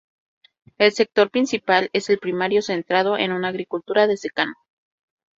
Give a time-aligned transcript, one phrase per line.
[0.79, 4.55] El sector principal es el primario, centrado en una agricultura de secano.